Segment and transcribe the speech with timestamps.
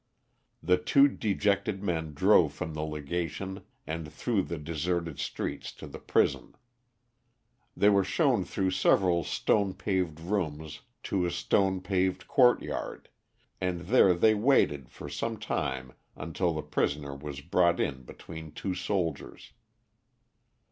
[0.63, 5.99] The two dejected men drove from the Legation and through the deserted streets to the
[5.99, 6.55] prison.
[7.77, 13.09] They were shown through several stone paved rooms to a stone paved courtyard,
[13.61, 18.73] and there they waited for some time until the prisoner was brought in between two
[18.73, 19.53] soldiers.